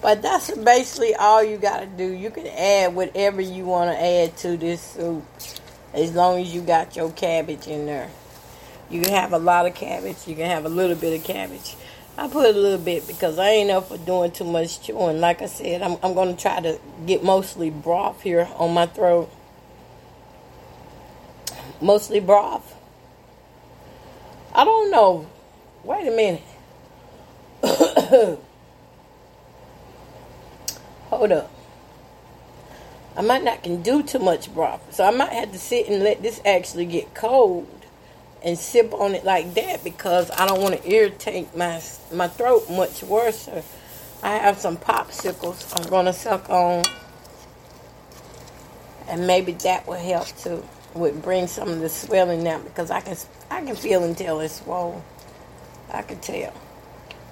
But 0.02 0.22
that's 0.22 0.50
basically 0.58 1.14
all 1.14 1.40
you 1.40 1.56
got 1.56 1.82
to 1.82 1.86
do. 1.86 2.02
You 2.02 2.32
can 2.32 2.48
add 2.48 2.96
whatever 2.96 3.40
you 3.40 3.64
want 3.64 3.96
to 3.96 4.04
add 4.04 4.36
to 4.38 4.56
this 4.56 4.80
soup. 4.82 5.24
As 5.94 6.16
long 6.16 6.40
as 6.40 6.52
you 6.52 6.62
got 6.62 6.96
your 6.96 7.12
cabbage 7.12 7.68
in 7.68 7.86
there. 7.86 8.10
You 8.90 9.02
can 9.02 9.12
have 9.12 9.32
a 9.32 9.38
lot 9.38 9.66
of 9.66 9.76
cabbage. 9.76 10.16
You 10.26 10.34
can 10.34 10.50
have 10.50 10.64
a 10.64 10.68
little 10.68 10.96
bit 10.96 11.16
of 11.16 11.24
cabbage. 11.24 11.76
I 12.18 12.28
put 12.28 12.46
a 12.46 12.58
little 12.58 12.78
bit 12.78 13.06
because 13.06 13.38
I 13.38 13.50
ain't 13.50 13.70
up 13.70 13.88
for 13.88 13.98
doing 13.98 14.30
too 14.30 14.44
much 14.44 14.80
chewing. 14.80 15.20
Like 15.20 15.42
I 15.42 15.46
said, 15.46 15.82
I'm, 15.82 15.98
I'm 16.02 16.14
going 16.14 16.34
to 16.34 16.40
try 16.40 16.60
to 16.60 16.78
get 17.04 17.22
mostly 17.22 17.68
broth 17.68 18.22
here 18.22 18.48
on 18.56 18.72
my 18.72 18.86
throat. 18.86 19.30
Mostly 21.80 22.20
broth. 22.20 22.74
I 24.54 24.64
don't 24.64 24.90
know. 24.90 25.26
Wait 25.84 26.08
a 26.08 26.10
minute. 26.10 26.42
Hold 31.10 31.32
up. 31.32 31.50
I 33.14 33.20
might 33.20 33.44
not 33.44 33.62
can 33.62 33.82
do 33.82 34.02
too 34.02 34.20
much 34.20 34.52
broth. 34.54 34.94
So 34.94 35.04
I 35.04 35.10
might 35.10 35.32
have 35.32 35.52
to 35.52 35.58
sit 35.58 35.88
and 35.88 36.02
let 36.02 36.22
this 36.22 36.40
actually 36.46 36.86
get 36.86 37.14
cold 37.14 37.68
and 38.46 38.56
sip 38.56 38.94
on 38.94 39.14
it 39.14 39.24
like 39.24 39.52
that 39.54 39.82
because 39.82 40.30
I 40.30 40.46
don't 40.46 40.62
want 40.62 40.80
to 40.80 40.90
irritate 40.90 41.54
my 41.56 41.82
my 42.12 42.28
throat 42.28 42.70
much 42.70 43.02
worse. 43.02 43.48
I 44.22 44.36
have 44.36 44.58
some 44.58 44.76
popsicles 44.78 45.74
I'm 45.76 46.04
to 46.06 46.12
suck 46.12 46.48
on. 46.48 46.84
And 49.08 49.26
maybe 49.26 49.52
that 49.52 49.86
will 49.86 49.94
help 49.94 50.28
too. 50.38 50.64
Would 50.94 51.20
bring 51.20 51.46
some 51.46 51.68
of 51.68 51.80
the 51.80 51.90
swelling 51.90 52.42
down 52.42 52.62
because 52.62 52.90
I 52.90 53.00
can 53.02 53.16
I 53.50 53.62
can 53.62 53.76
feel 53.76 54.04
until 54.04 54.40
it's 54.40 54.62
swollen. 54.62 55.02
I 55.92 56.02
can 56.02 56.20
tell. 56.20 56.54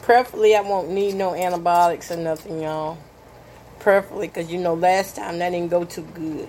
Preferably 0.02 0.54
I 0.54 0.60
won't 0.60 0.90
need 0.90 1.14
no 1.14 1.34
antibiotics 1.34 2.10
or 2.10 2.16
nothing, 2.16 2.60
y'all 2.60 2.98
perfectly 3.84 4.26
because 4.28 4.50
you 4.50 4.58
know 4.58 4.72
last 4.72 5.14
time 5.16 5.38
that 5.38 5.50
didn't 5.50 5.68
go 5.68 5.84
too 5.84 6.02
good. 6.14 6.48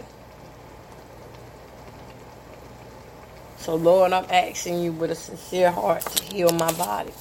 So, 3.66 3.74
Lord, 3.74 4.14
I'm 4.14 4.28
asking 4.30 4.84
you 4.84 4.92
with 4.92 5.10
a 5.10 5.16
sincere 5.16 5.72
heart 5.72 6.06
to 6.06 6.24
heal 6.24 6.52
my 6.52 6.72
body, 6.74 7.12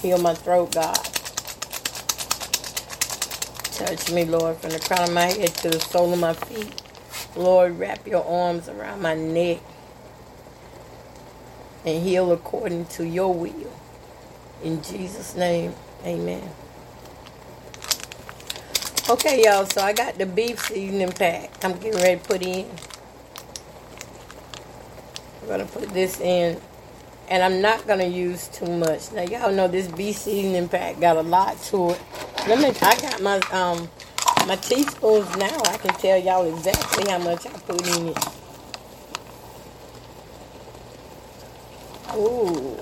heal 0.00 0.16
my 0.18 0.32
throat, 0.32 0.72
God. 0.72 0.94
Touch 3.72 4.12
me, 4.12 4.24
Lord, 4.24 4.58
from 4.58 4.70
the 4.70 4.78
crown 4.78 5.08
of 5.08 5.12
my 5.12 5.24
head 5.24 5.48
to 5.56 5.70
the 5.70 5.80
sole 5.80 6.12
of 6.12 6.20
my 6.20 6.34
feet. 6.34 6.80
Lord, 7.34 7.76
wrap 7.76 8.06
your 8.06 8.24
arms 8.24 8.68
around 8.68 9.02
my 9.02 9.16
neck 9.16 9.58
and 11.84 12.04
heal 12.04 12.30
according 12.30 12.86
to 12.86 13.04
your 13.04 13.34
will. 13.34 13.72
In 14.62 14.80
Jesus' 14.80 15.34
name, 15.34 15.74
amen. 16.04 16.48
Okay, 19.10 19.42
y'all, 19.42 19.66
so 19.66 19.80
I 19.80 19.92
got 19.92 20.18
the 20.18 20.26
beef 20.26 20.66
seasoning 20.66 21.10
pack 21.10 21.64
I'm 21.64 21.76
getting 21.78 22.00
ready 22.00 22.20
to 22.20 22.24
put 22.24 22.42
in. 22.42 22.70
I'm 25.48 25.56
gonna 25.60 25.70
put 25.70 25.88
this 25.94 26.20
in, 26.20 26.60
and 27.30 27.42
I'm 27.42 27.62
not 27.62 27.86
gonna 27.86 28.04
use 28.04 28.48
too 28.48 28.66
much. 28.66 29.10
Now 29.12 29.22
y'all 29.22 29.50
know 29.50 29.66
this 29.66 29.88
beef 29.88 30.18
seasoning 30.18 30.68
pack 30.68 31.00
got 31.00 31.16
a 31.16 31.22
lot 31.22 31.58
to 31.70 31.92
it. 31.92 32.00
Let 32.46 32.58
me. 32.58 32.66
I 32.82 33.00
got 33.00 33.22
my 33.22 33.38
um 33.50 33.88
my 34.46 34.56
teaspoons 34.56 35.34
now. 35.38 35.58
I 35.64 35.78
can 35.78 35.94
tell 35.94 36.18
y'all 36.18 36.54
exactly 36.54 37.10
how 37.10 37.16
much 37.16 37.46
I 37.46 37.50
put 37.60 37.80
in 37.96 38.08
it. 38.08 38.18
Ooh. 42.14 42.76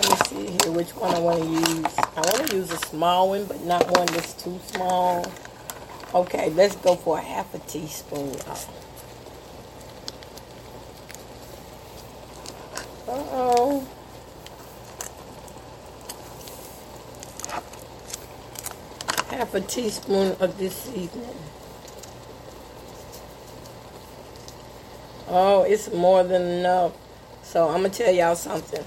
Let 0.00 0.10
me 0.10 0.16
see 0.26 0.46
here 0.50 0.72
which 0.72 0.96
one 0.96 1.14
I 1.14 1.20
want 1.20 1.44
to 1.44 1.48
use. 1.48 1.94
I 1.96 2.20
want 2.22 2.50
to 2.50 2.56
use 2.56 2.72
a 2.72 2.78
small 2.78 3.28
one, 3.28 3.44
but 3.44 3.62
not 3.62 3.84
one 3.96 4.06
that's 4.06 4.34
too 4.34 4.58
small. 4.66 5.24
Okay, 6.12 6.50
let's 6.50 6.74
go 6.74 6.96
for 6.96 7.18
a 7.18 7.22
half 7.22 7.54
a 7.54 7.60
teaspoon. 7.60 8.34
Uh-oh. 13.08 13.88
Half 19.30 19.54
a 19.54 19.60
teaspoon 19.62 20.36
of 20.40 20.58
this 20.58 20.76
seasoning. 20.76 21.34
Oh, 25.28 25.62
it's 25.62 25.90
more 25.92 26.22
than 26.22 26.42
enough. 26.42 26.92
So 27.42 27.68
I'm 27.68 27.80
going 27.80 27.92
to 27.92 28.04
tell 28.04 28.14
y'all 28.14 28.36
something. 28.36 28.84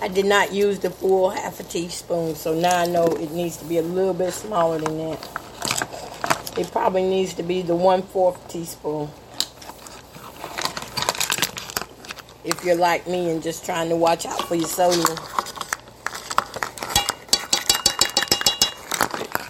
I 0.00 0.06
did 0.06 0.26
not 0.26 0.52
use 0.52 0.78
the 0.78 0.90
full 0.90 1.30
half 1.30 1.58
a 1.58 1.64
teaspoon, 1.64 2.36
so 2.36 2.54
now 2.54 2.78
I 2.78 2.86
know 2.86 3.04
it 3.04 3.32
needs 3.32 3.56
to 3.56 3.64
be 3.64 3.78
a 3.78 3.82
little 3.82 4.14
bit 4.14 4.32
smaller 4.32 4.78
than 4.78 4.96
that. 4.96 6.56
It 6.56 6.70
probably 6.70 7.02
needs 7.02 7.34
to 7.34 7.42
be 7.42 7.62
the 7.62 7.74
one-fourth 7.74 8.48
teaspoon. 8.48 9.10
If 12.44 12.64
you're 12.64 12.76
like 12.76 13.06
me 13.06 13.30
and 13.30 13.42
just 13.42 13.64
trying 13.64 13.88
to 13.90 13.96
watch 13.96 14.24
out 14.24 14.42
for 14.48 14.54
your 14.54 14.68
sodium. 14.68 15.18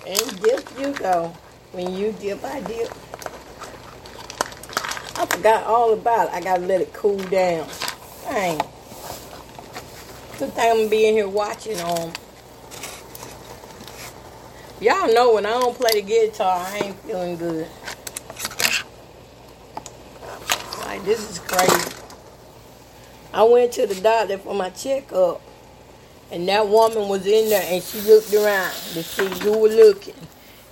And 0.06 0.42
dip 0.42 0.78
you 0.78 0.92
go. 0.94 1.32
When 1.72 1.94
you 1.94 2.12
dip, 2.12 2.44
I 2.44 2.60
dip. 2.60 2.90
I 5.16 5.26
forgot 5.26 5.64
all 5.64 5.92
about 5.92 6.28
it. 6.28 6.34
I 6.34 6.40
gotta 6.40 6.62
let 6.62 6.80
it 6.80 6.92
cool 6.92 7.18
down. 7.18 7.68
Dang. 8.24 8.58
Good 10.38 10.52
thing 10.54 10.70
I'm 10.70 10.76
gonna 10.78 10.88
be 10.88 11.06
in 11.06 11.14
here 11.14 11.28
watching 11.28 11.78
um 11.80 12.12
Y'all 14.80 15.12
know 15.12 15.34
when 15.34 15.44
I 15.44 15.50
don't 15.50 15.76
play 15.76 16.00
the 16.00 16.02
guitar, 16.02 16.66
I 16.66 16.78
ain't 16.78 16.96
feeling 17.00 17.36
good. 17.36 17.68
Like 20.86 21.04
this 21.04 21.30
is 21.30 21.38
crazy. 21.38 21.99
I 23.32 23.44
went 23.44 23.72
to 23.72 23.86
the 23.86 23.94
doctor 24.00 24.38
for 24.38 24.54
my 24.54 24.70
checkup, 24.70 25.40
and 26.32 26.48
that 26.48 26.66
woman 26.68 27.08
was 27.08 27.24
in 27.26 27.48
there, 27.48 27.62
and 27.64 27.82
she 27.82 28.00
looked 28.00 28.34
around 28.34 28.72
to 28.72 29.02
see 29.04 29.26
who 29.44 29.58
was 29.58 29.74
looking, 29.74 30.14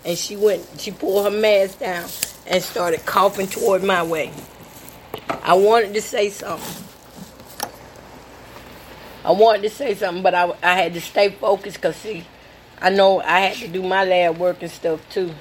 and 0.05 0.19
she 0.19 0.35
went, 0.35 0.67
she 0.79 0.91
pulled 0.91 1.25
her 1.25 1.31
mask 1.31 1.79
down 1.79 2.09
and 2.49 2.63
started 2.63 3.07
coughing 3.07 3.47
toward 3.47 3.85
my 3.85 4.03
way. 4.03 4.33
I 5.43 5.55
wanted 5.55 5.95
to 5.95 6.03
say 6.03 6.31
something. 6.31 6.85
I 9.25 9.33
wanted 9.33 9.63
to 9.63 9.71
say 9.71 9.95
something, 9.95 10.23
but 10.23 10.35
I, 10.35 10.53
I 10.63 10.75
had 10.75 10.95
to 10.95 11.01
stay 11.01 11.31
focused 11.31 11.77
because, 11.77 11.97
see, 11.97 12.25
I 12.81 12.91
know 12.91 13.21
I 13.21 13.41
had 13.41 13.57
to 13.59 13.69
do 13.69 13.83
my 13.83 14.05
lab 14.05 14.39
work 14.39 14.63
and 14.63 14.71
stuff 14.71 15.09
too. 15.11 15.33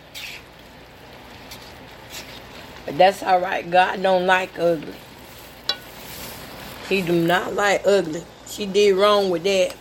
But 2.86 2.98
that's 2.98 3.24
all 3.24 3.40
right. 3.40 3.70
God 3.70 4.02
don't 4.04 4.26
like 4.26 4.58
ugly. 4.60 4.94
He 6.90 7.02
do 7.02 7.14
not 7.14 7.54
like 7.54 7.86
ugly. 7.86 8.24
She 8.48 8.66
did 8.66 8.96
wrong 8.96 9.30
with 9.30 9.44
that. 9.44 9.76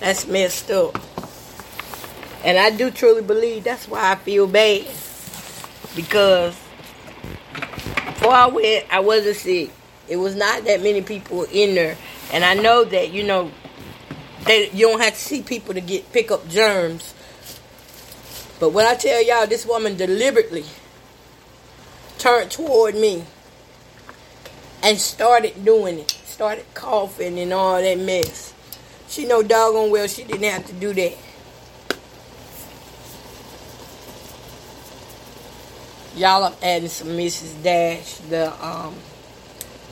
That's 0.00 0.26
messed 0.26 0.70
up. 0.70 0.98
And 2.44 2.58
I 2.58 2.70
do 2.70 2.90
truly 2.90 3.22
believe 3.22 3.64
that's 3.64 3.88
why 3.88 4.12
I 4.12 4.16
feel 4.16 4.46
bad. 4.46 4.86
Because 5.94 6.54
before 8.06 8.32
I 8.32 8.46
went, 8.46 8.86
I 8.92 9.00
wasn't 9.00 9.36
sick. 9.36 9.70
It 10.08 10.16
was 10.16 10.36
not 10.36 10.64
that 10.64 10.82
many 10.82 11.02
people 11.02 11.44
in 11.44 11.74
there. 11.74 11.96
And 12.32 12.44
I 12.44 12.54
know 12.54 12.84
that, 12.84 13.12
you 13.12 13.22
know, 13.22 13.50
that 14.44 14.74
you 14.74 14.88
don't 14.88 15.00
have 15.00 15.14
to 15.14 15.20
see 15.20 15.42
people 15.42 15.72
to 15.74 15.80
get 15.80 16.12
pick 16.12 16.30
up 16.30 16.48
germs. 16.48 17.14
But 18.60 18.70
when 18.70 18.86
I 18.86 18.96
tell 18.96 19.22
y'all 19.24 19.46
this 19.46 19.64
woman 19.64 19.96
deliberately 19.96 20.64
turned 22.18 22.50
toward 22.50 22.94
me 22.94 23.24
and 24.82 24.98
started 24.98 25.64
doing 25.64 26.00
it. 26.00 26.10
Started 26.10 26.64
coughing 26.74 27.38
and 27.38 27.52
all 27.52 27.80
that 27.80 27.98
mess. 27.98 28.52
She 29.08 29.26
know 29.26 29.42
doggone 29.42 29.90
well 29.90 30.08
she 30.08 30.24
didn't 30.24 30.44
have 30.44 30.66
to 30.66 30.72
do 30.72 30.92
that. 30.94 31.16
Y'all, 36.16 36.44
I'm 36.44 36.54
adding 36.62 36.88
some 36.88 37.08
Mrs. 37.08 37.62
Dash, 37.62 38.16
the 38.28 38.52
um, 38.64 38.94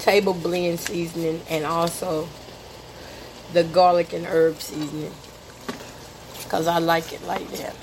table 0.00 0.34
blend 0.34 0.78
seasoning, 0.78 1.40
and 1.48 1.64
also 1.64 2.28
the 3.54 3.64
garlic 3.64 4.12
and 4.12 4.26
herb 4.26 4.60
seasoning. 4.60 5.12
Because 6.42 6.66
I 6.66 6.78
like 6.78 7.12
it 7.12 7.22
like 7.24 7.48
that. 7.52 7.74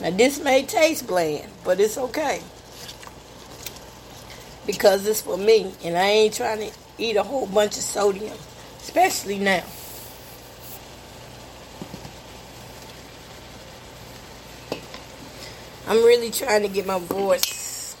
Now, 0.00 0.16
this 0.16 0.42
may 0.42 0.64
taste 0.64 1.06
bland, 1.06 1.50
but 1.64 1.80
it's 1.80 1.98
okay 1.98 2.40
because 4.68 5.06
it's 5.06 5.22
for 5.22 5.38
me 5.38 5.72
and 5.82 5.96
I 5.96 6.10
ain't 6.10 6.34
trying 6.34 6.58
to 6.58 6.70
eat 6.98 7.16
a 7.16 7.22
whole 7.22 7.46
bunch 7.46 7.78
of 7.78 7.82
sodium, 7.82 8.36
especially 8.76 9.38
now. 9.38 9.64
I'm 15.86 16.04
really 16.04 16.30
trying 16.30 16.60
to 16.62 16.68
get 16.68 16.84
my 16.86 16.98
voice. 16.98 17.96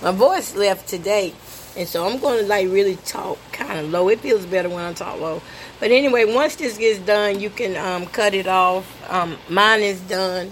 My 0.00 0.10
voice 0.10 0.56
left 0.56 0.88
today, 0.88 1.34
and 1.76 1.86
so 1.86 2.08
I'm 2.08 2.18
going 2.18 2.40
to 2.40 2.46
like 2.46 2.68
really 2.68 2.96
talk 2.96 3.36
kind 3.52 3.78
of 3.80 3.90
low. 3.90 4.08
It 4.08 4.20
feels 4.20 4.46
better 4.46 4.70
when 4.70 4.80
I 4.82 4.94
talk 4.94 5.20
low. 5.20 5.42
But 5.80 5.90
anyway, 5.90 6.24
once 6.24 6.56
this 6.56 6.78
gets 6.78 7.00
done, 7.00 7.40
you 7.40 7.50
can 7.50 7.76
um, 7.76 8.06
cut 8.06 8.32
it 8.32 8.46
off. 8.46 8.86
Um, 9.12 9.36
mine 9.50 9.80
is 9.80 10.00
done. 10.00 10.50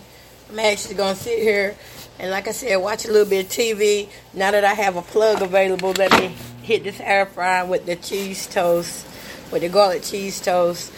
I'm 0.50 0.58
actually 0.58 0.96
going 0.96 1.16
to 1.16 1.22
sit 1.22 1.38
here 1.38 1.74
and 2.18 2.30
like 2.30 2.48
I 2.48 2.52
said, 2.52 2.76
watch 2.76 3.04
a 3.04 3.12
little 3.12 3.28
bit 3.28 3.46
of 3.46 3.52
TV. 3.52 4.08
Now 4.32 4.50
that 4.50 4.64
I 4.64 4.74
have 4.74 4.96
a 4.96 5.02
plug 5.02 5.42
available, 5.42 5.92
let 5.92 6.12
me 6.12 6.34
hit 6.62 6.84
this 6.84 7.00
air 7.00 7.26
fryer 7.26 7.66
with 7.66 7.84
the 7.84 7.96
cheese 7.96 8.46
toast, 8.46 9.06
with 9.52 9.62
the 9.62 9.68
garlic 9.68 10.02
cheese 10.02 10.40
toast. 10.40 10.92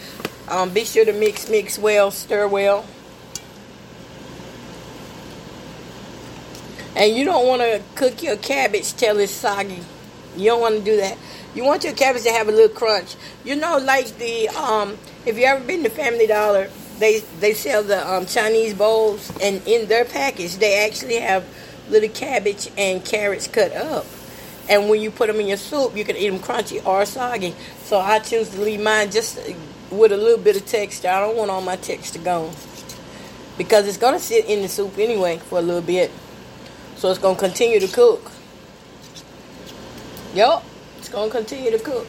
Um, 0.47 0.69
be 0.71 0.85
sure 0.85 1.05
to 1.05 1.13
mix, 1.13 1.49
mix 1.49 1.77
well, 1.77 2.09
stir 2.11 2.47
well. 2.47 2.85
And 6.95 7.15
you 7.15 7.25
don't 7.25 7.47
want 7.47 7.61
to 7.61 7.81
cook 7.95 8.23
your 8.23 8.37
cabbage 8.37 8.93
till 8.93 9.19
it's 9.19 9.31
soggy. 9.31 9.79
You 10.35 10.45
don't 10.45 10.61
want 10.61 10.77
to 10.77 10.83
do 10.83 10.97
that. 10.97 11.17
You 11.53 11.65
want 11.65 11.83
your 11.83 11.93
cabbage 11.93 12.23
to 12.23 12.31
have 12.31 12.47
a 12.47 12.51
little 12.51 12.75
crunch. 12.75 13.15
You 13.43 13.55
know, 13.55 13.77
like 13.77 14.17
the 14.17 14.47
um, 14.49 14.97
if 15.25 15.37
you 15.37 15.45
ever 15.45 15.63
been 15.63 15.83
to 15.83 15.89
Family 15.89 16.27
Dollar, 16.27 16.69
they 16.99 17.19
they 17.39 17.53
sell 17.53 17.83
the 17.83 18.07
um, 18.07 18.25
Chinese 18.25 18.73
bowls, 18.73 19.31
and 19.41 19.65
in 19.65 19.87
their 19.87 20.05
package 20.05 20.57
they 20.57 20.85
actually 20.85 21.19
have 21.19 21.45
little 21.89 22.09
cabbage 22.09 22.69
and 22.77 23.03
carrots 23.03 23.47
cut 23.47 23.73
up. 23.73 24.05
And 24.69 24.87
when 24.87 25.01
you 25.01 25.09
put 25.09 25.27
them 25.27 25.39
in 25.39 25.47
your 25.47 25.57
soup, 25.57 25.97
you 25.97 26.05
can 26.05 26.15
eat 26.15 26.29
them 26.29 26.39
crunchy 26.39 26.85
or 26.85 27.03
soggy. 27.05 27.55
So 27.85 27.99
I 27.99 28.19
choose 28.19 28.49
to 28.49 28.61
leave 28.61 28.81
mine 28.81 29.09
just 29.09 29.39
with 29.89 30.11
a 30.11 30.17
little 30.17 30.37
bit 30.37 30.55
of 30.55 30.65
texture. 30.67 31.07
I 31.07 31.19
don't 31.21 31.35
want 31.35 31.49
all 31.49 31.61
my 31.61 31.75
texture 31.75 32.19
gone 32.19 32.53
because 33.57 33.87
it's 33.87 33.97
gonna 33.97 34.19
sit 34.19 34.45
in 34.45 34.61
the 34.61 34.67
soup 34.67 34.97
anyway 34.97 35.37
for 35.37 35.57
a 35.57 35.61
little 35.61 35.81
bit. 35.81 36.11
So 36.97 37.09
it's 37.09 37.19
gonna 37.19 37.39
continue 37.39 37.79
to 37.79 37.87
cook. 37.87 38.31
Yup, 40.35 40.63
it's 40.99 41.09
gonna 41.09 41.31
continue 41.31 41.71
to 41.71 41.79
cook. 41.79 42.07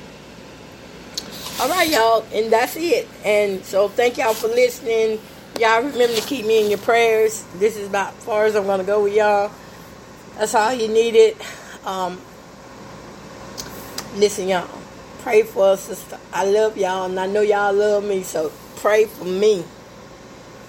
All 1.60 1.68
right, 1.68 1.90
y'all, 1.90 2.24
and 2.32 2.50
that's 2.50 2.74
it. 2.76 3.06
And 3.22 3.62
so 3.66 3.86
thank 3.86 4.16
y'all 4.16 4.32
for 4.32 4.48
listening. 4.48 5.20
Y'all 5.58 5.82
remember 5.82 6.16
to 6.16 6.22
keep 6.22 6.46
me 6.46 6.64
in 6.64 6.70
your 6.70 6.78
prayers. 6.78 7.44
This 7.56 7.76
is 7.76 7.86
about 7.86 8.14
as 8.14 8.24
far 8.24 8.46
as 8.46 8.56
I'm 8.56 8.64
gonna 8.64 8.82
go 8.82 9.02
with 9.02 9.14
y'all. 9.14 9.52
That's 10.38 10.54
all 10.54 10.72
you 10.72 10.88
needed. 10.88 11.36
Um, 11.84 12.18
listen, 14.16 14.48
y'all. 14.48 14.70
Pray 15.18 15.42
for 15.42 15.72
us, 15.72 15.82
sister. 15.82 16.18
I 16.32 16.46
love 16.46 16.78
y'all, 16.78 17.04
and 17.04 17.20
I 17.20 17.26
know 17.26 17.42
y'all 17.42 17.74
love 17.74 18.04
me. 18.04 18.22
So 18.22 18.50
pray 18.76 19.04
for 19.04 19.26
me 19.26 19.62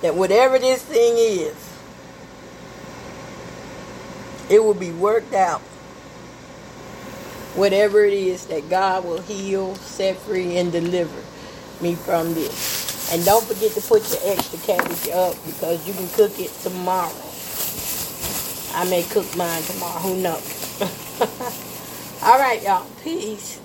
that 0.02 0.14
whatever 0.14 0.60
this 0.60 0.84
thing 0.84 1.14
is, 1.16 1.56
it 4.50 4.62
will 4.62 4.74
be 4.74 4.92
worked 4.92 5.34
out 5.34 5.62
whatever 7.56 8.04
it 8.06 8.14
is 8.14 8.48
that 8.48 8.70
God 8.70 9.06
will 9.06 9.22
heal, 9.22 9.76
set 9.76 10.18
free, 10.18 10.58
and 10.58 10.72
deliver 10.72 11.22
me 11.82 11.96
from 11.96 12.34
this. 12.34 13.14
And 13.14 13.26
don't 13.26 13.46
forget 13.46 13.72
to 13.74 13.82
put 13.82 14.10
your 14.12 14.34
extra 14.34 14.60
cabbage 14.60 15.10
up 15.10 15.36
because 15.46 15.88
you 15.88 15.94
can 15.94 16.08
cook 16.10 16.40
it 16.40 16.52
tomorrow. 16.64 17.14
I 18.74 18.90
may 18.90 19.04
cook 19.04 19.36
mine 19.38 19.64
tomorrow. 19.64 20.00
Who 20.00 20.22
knows? 20.22 20.82
All 22.24 22.40
right, 22.40 22.62
y'all. 22.64 22.88
Peace. 23.04 23.60